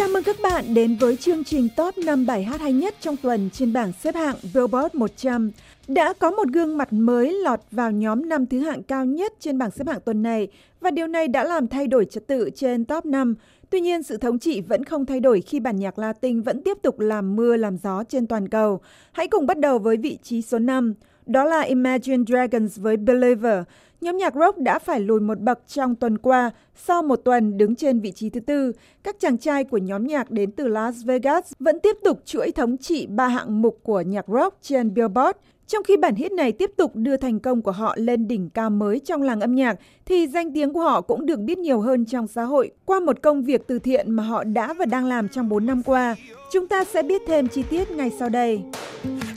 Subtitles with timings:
[0.00, 3.16] Chào mừng các bạn đến với chương trình top 5 bài hát hay nhất trong
[3.16, 5.50] tuần trên bảng xếp hạng Billboard 100.
[5.88, 9.58] Đã có một gương mặt mới lọt vào nhóm năm thứ hạng cao nhất trên
[9.58, 10.48] bảng xếp hạng tuần này
[10.80, 13.34] và điều này đã làm thay đổi trật tự trên top 5.
[13.70, 16.78] Tuy nhiên, sự thống trị vẫn không thay đổi khi bản nhạc Latin vẫn tiếp
[16.82, 18.80] tục làm mưa làm gió trên toàn cầu.
[19.12, 20.94] Hãy cùng bắt đầu với vị trí số 5.
[21.26, 23.62] Đó là Imagine Dragons với Believer.
[24.00, 27.76] Nhóm nhạc rock đã phải lùi một bậc trong tuần qua sau một tuần đứng
[27.76, 28.72] trên vị trí thứ tư.
[29.02, 32.76] Các chàng trai của nhóm nhạc đến từ Las Vegas vẫn tiếp tục chuỗi thống
[32.76, 35.38] trị ba hạng mục của nhạc rock trên Billboard.
[35.70, 38.70] Trong khi bản hit này tiếp tục đưa thành công của họ lên đỉnh cao
[38.70, 42.04] mới trong làng âm nhạc, thì danh tiếng của họ cũng được biết nhiều hơn
[42.04, 45.28] trong xã hội qua một công việc từ thiện mà họ đã và đang làm
[45.28, 46.16] trong 4 năm qua.
[46.52, 48.60] Chúng ta sẽ biết thêm chi tiết ngay sau đây.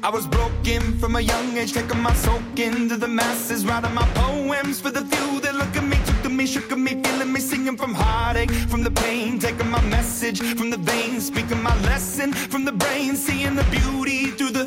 [0.04, 4.06] I was broken from a young age, taking my soak into the masses, writing my
[4.16, 7.34] poems for the few that look at me, took to me, shook at me, feeling
[7.34, 11.76] me, singing from heartache, from the pain, taking my message from the veins, speaking my
[11.86, 14.66] lesson from the brain, seeing the beauty through the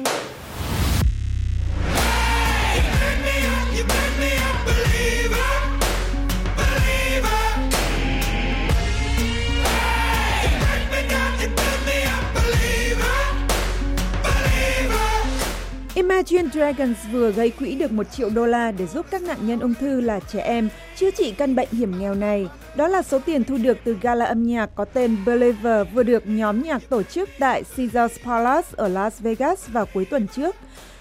[15.97, 19.61] Imagine Dragons vừa gây quỹ được một triệu đô la để giúp các nạn nhân
[19.61, 22.49] ung thư là trẻ em chữa trị căn bệnh hiểm nghèo này.
[22.77, 26.23] Đó là số tiền thu được từ gala âm nhạc có tên Believer vừa được
[26.27, 30.57] nhóm nhạc tổ chức tại Caesars Palace ở Las Vegas vào cuối tuần trước.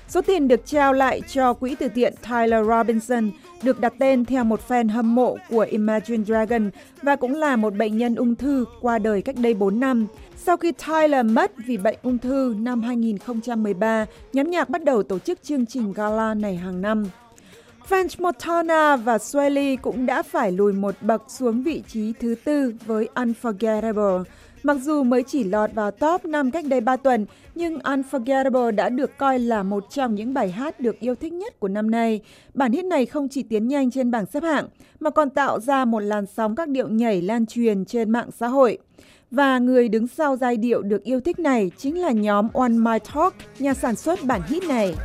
[0.08, 3.32] Số tiền được trao lại cho quỹ từ thiện Tyler Robinson
[3.64, 6.70] được đặt tên theo một fan hâm mộ của Imagine Dragon
[7.02, 10.08] và cũng là một bệnh nhân ung thư qua đời cách đây 4 năm.
[10.38, 15.20] Sau khi Tyler mất vì bệnh ung thư năm 2013, nhóm nhạc bắt đầu tổ
[15.20, 17.06] chức chương trình gala này hàng năm.
[17.90, 22.74] French Montana và Swelly cũng đã phải lùi một bậc xuống vị trí thứ tư
[22.86, 24.24] với Unforgettable.
[24.64, 27.26] Mặc dù mới chỉ lọt vào top 5 cách đây 3 tuần,
[27.56, 31.60] nhưng Unforgettable đã được coi là một trong những bài hát được yêu thích nhất
[31.60, 32.22] của năm nay.
[32.54, 34.68] Bản hit này không chỉ tiến nhanh trên bảng xếp hạng,
[35.00, 38.48] mà còn tạo ra một làn sóng các điệu nhảy lan truyền trên mạng xã
[38.48, 38.78] hội.
[39.32, 42.98] Và người đứng sau giai điệu được yêu thích này chính là nhóm One My
[43.14, 44.96] Talk, nhà sản xuất bản hit này.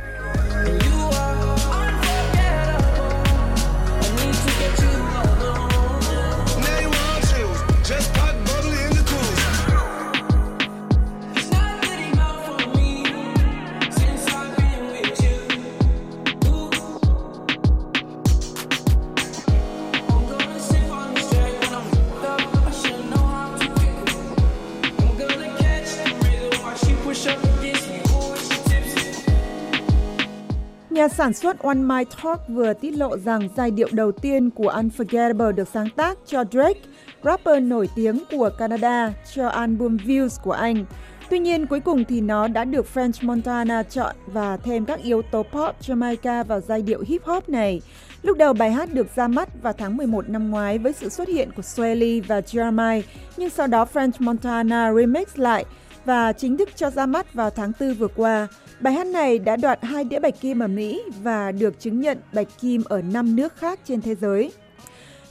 [30.89, 34.71] Nhà sản xuất One My Talk vừa tiết lộ rằng giai điệu đầu tiên của
[34.71, 36.79] Unforgettable được sáng tác cho Drake,
[37.23, 40.85] rapper nổi tiếng của Canada, cho album Views của anh.
[41.29, 45.21] Tuy nhiên, cuối cùng thì nó đã được French Montana chọn và thêm các yếu
[45.21, 47.81] tố pop Jamaica vào giai điệu hip hop này.
[48.23, 51.27] Lúc đầu bài hát được ra mắt vào tháng 11 năm ngoái với sự xuất
[51.27, 53.01] hiện của Swelly và Jeremiah,
[53.37, 55.65] nhưng sau đó French Montana remix lại
[56.05, 58.47] và chính thức cho ra mắt vào tháng 4 vừa qua.
[58.79, 62.17] Bài hát này đã đoạt hai đĩa bạch kim ở Mỹ và được chứng nhận
[62.33, 64.51] bạch kim ở năm nước khác trên thế giới.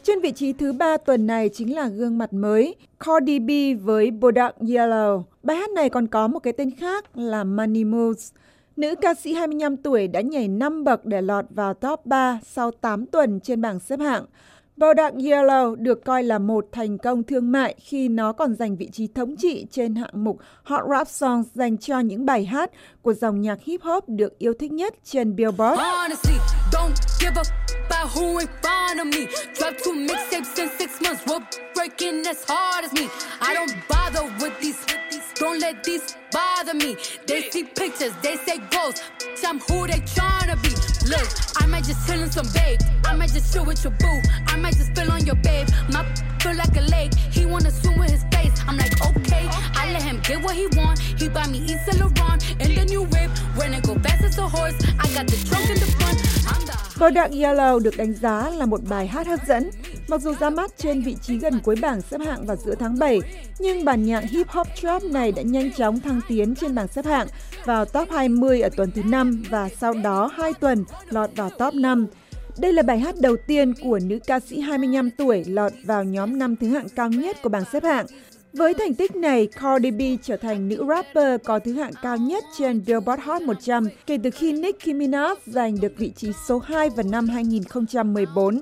[0.03, 2.75] Trên vị trí thứ ba tuần này chính là gương mặt mới,
[3.07, 3.51] Cardi B
[3.85, 5.23] với Bodak Yellow.
[5.43, 8.33] Bài hát này còn có một cái tên khác là Money Moves.
[8.77, 12.71] Nữ ca sĩ 25 tuổi đã nhảy 5 bậc để lọt vào top 3 sau
[12.71, 14.25] 8 tuần trên bảng xếp hạng.
[14.81, 18.89] Bodak Yellow được coi là một thành công thương mại khi nó còn giành vị
[18.93, 22.71] trí thống trị trên hạng mục Hot Rap Songs dành cho những bài hát
[23.03, 25.81] của dòng nhạc hip hop được yêu thích nhất trên Billboard.
[25.81, 26.35] Honestly,
[41.11, 41.29] Look,
[41.61, 42.79] I might just chill in some babe.
[43.05, 44.23] I might just chill with your boo.
[44.47, 45.67] I might just spill on your babe.
[45.93, 46.05] My
[46.39, 47.15] feel like a lake.
[47.15, 48.55] He wanna swim with his face.
[48.69, 49.49] I'm like, okay.
[49.75, 51.01] I let him get what he want.
[51.01, 53.31] He buy me East Laurent and the new whip.
[53.57, 56.19] When it go fast as a horse, I got the trunk in the front.
[56.47, 59.71] I'm the Kodak Yellow được đánh giá là một bài hát hấp dẫn.
[60.09, 62.99] Mặc dù ra mắt trên vị trí gần cuối bảng xếp hạng vào giữa tháng
[62.99, 63.21] 7,
[63.59, 67.05] nhưng bản nhạc hip hop trap này đã nhanh chóng thăng tiến trên bảng xếp
[67.05, 67.27] hạng
[67.65, 71.75] vào top 20 ở tuần thứ 5 và sau đó 2 tuần lọt vào top
[71.75, 72.07] 5.
[72.59, 76.39] Đây là bài hát đầu tiên của nữ ca sĩ 25 tuổi lọt vào nhóm
[76.39, 78.07] năm thứ hạng cao nhất của bảng xếp hạng.
[78.53, 82.45] Với thành tích này, Cardi B trở thành nữ rapper có thứ hạng cao nhất
[82.59, 86.91] trên Billboard Hot 100 kể từ khi Nicki Minaj giành được vị trí số 2
[86.91, 88.61] vào năm 2014.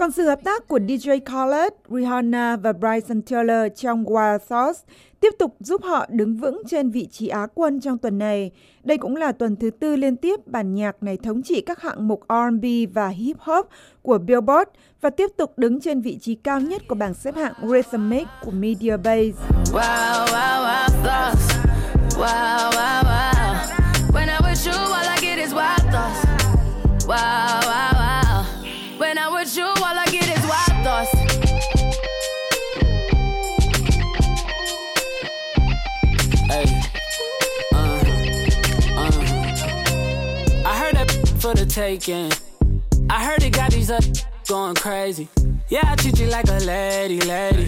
[0.00, 4.80] Còn sự hợp tác của DJ Khaled, Rihanna và Bryson Tiller trong Wild Thoughts
[5.20, 8.50] tiếp tục giúp họ đứng vững trên vị trí Á quân trong tuần này.
[8.84, 12.08] Đây cũng là tuần thứ tư liên tiếp bản nhạc này thống trị các hạng
[12.08, 12.64] mục R&B
[12.94, 13.68] và hip hop
[14.02, 14.70] của Billboard
[15.00, 18.50] và tiếp tục đứng trên vị trí cao nhất của bảng xếp hạng Rhythmic của
[18.50, 19.32] Media Base.
[19.72, 21.56] Wow, wow, wow, thoughts.
[22.18, 22.69] Wow, wow, wow.
[41.50, 42.30] For the taking.
[43.10, 44.04] I heard it got these up
[44.48, 45.28] going crazy.
[45.70, 47.66] Yeah, I treat you like a lady, lady.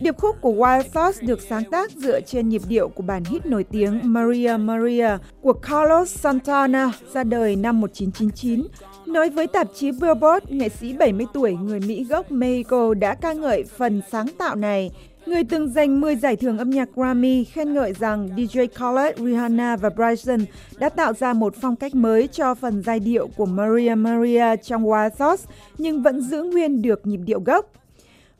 [0.00, 3.46] Điệp khúc của Wild Thoughts được sáng tác dựa trên nhịp điệu của bản hit
[3.46, 5.08] nổi tiếng Maria Maria
[5.42, 8.66] của Carlos Santana ra đời năm 1999.
[9.06, 13.32] Nói với tạp chí Billboard, nghệ sĩ 70 tuổi người Mỹ gốc Mexico đã ca
[13.32, 14.90] ngợi phần sáng tạo này.
[15.26, 19.76] Người từng giành 10 giải thưởng âm nhạc Grammy khen ngợi rằng DJ Khaled, Rihanna
[19.76, 20.40] và Bryson
[20.78, 24.84] đã tạo ra một phong cách mới cho phần giai điệu của Maria Maria trong
[24.84, 25.44] Wild Thoughts,
[25.78, 27.72] nhưng vẫn giữ nguyên được nhịp điệu gốc.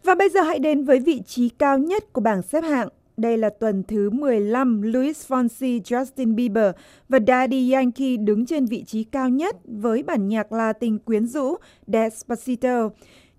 [0.05, 2.89] Và bây giờ hãy đến với vị trí cao nhất của bảng xếp hạng.
[3.17, 6.75] Đây là tuần thứ 15, Luis Fonsi, Justin Bieber
[7.09, 11.57] và Daddy Yankee đứng trên vị trí cao nhất với bản nhạc Latin quyến rũ
[11.87, 12.89] Despacito.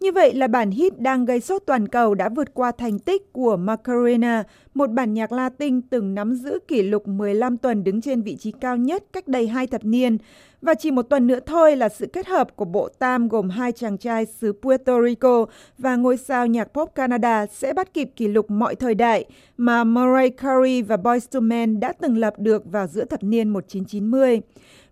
[0.03, 3.33] Như vậy là bản hit đang gây sốt toàn cầu đã vượt qua thành tích
[3.33, 8.21] của Macarena, một bản nhạc Latin từng nắm giữ kỷ lục 15 tuần đứng trên
[8.21, 10.17] vị trí cao nhất cách đây hai thập niên.
[10.61, 13.71] Và chỉ một tuần nữa thôi là sự kết hợp của bộ tam gồm hai
[13.71, 15.45] chàng trai xứ Puerto Rico
[15.77, 19.25] và ngôi sao nhạc pop Canada sẽ bắt kịp kỷ lục mọi thời đại
[19.57, 23.49] mà Mariah Carey và Boyz II Men đã từng lập được vào giữa thập niên
[23.49, 24.41] 1990.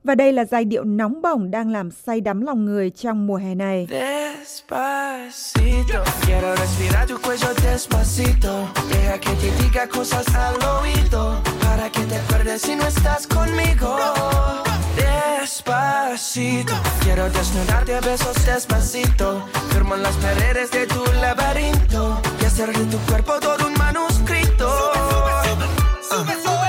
[0.03, 3.35] Và đây là giai điệu nóng bỏng đang làm say đắm lòng người trong mùa
[3.35, 3.87] hè này.
[3.89, 8.67] Despacito, quiero respirar tu cuello despacito.
[8.89, 13.97] Deja que te diga cosas al oído, para que te acuerdes si no estás conmigo.
[14.95, 19.45] Despacito, quiero desnudarte a besos despacito.
[19.69, 24.67] Firmo las paredes de tu laberinto y hacer de tu cuerpo todo un manuscrito.
[24.67, 25.31] Sube,
[26.09, 26.60] sube, sube.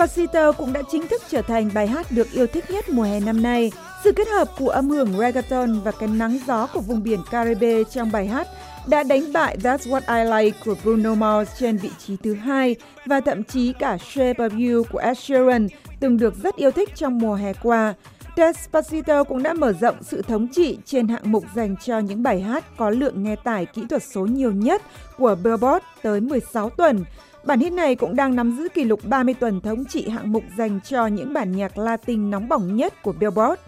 [0.00, 3.20] Despacito cũng đã chính thức trở thành bài hát được yêu thích nhất mùa hè
[3.20, 3.72] năm nay.
[4.04, 7.84] Sự kết hợp của âm hưởng reggaeton và cái nắng gió của vùng biển Caribe
[7.84, 8.48] trong bài hát
[8.86, 12.76] đã đánh bại That's What I Like của Bruno Mars trên vị trí thứ hai
[13.06, 15.68] và thậm chí cả Shape of You của Ed Sheeran
[16.00, 17.94] từng được rất yêu thích trong mùa hè qua.
[18.36, 22.40] Despacito cũng đã mở rộng sự thống trị trên hạng mục dành cho những bài
[22.40, 24.82] hát có lượng nghe tải kỹ thuật số nhiều nhất
[25.18, 27.04] của Billboard tới 16 tuần.
[27.44, 30.44] Bản hit này cũng đang nắm giữ kỷ lục 30 tuần thống trị hạng mục
[30.56, 33.60] dành cho những bản nhạc Latin nóng bỏng nhất của Billboard.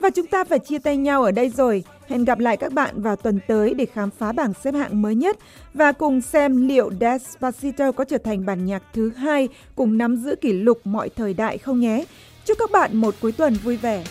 [0.00, 1.84] Và chúng ta phải chia tay nhau ở đây rồi.
[2.08, 5.14] Hẹn gặp lại các bạn vào tuần tới để khám phá bảng xếp hạng mới
[5.14, 5.36] nhất
[5.74, 10.36] và cùng xem liệu Despacito có trở thành bản nhạc thứ hai cùng nắm giữ
[10.36, 12.04] kỷ lục mọi thời đại không nhé.
[12.44, 14.04] Chúc các bạn một cuối tuần vui vẻ.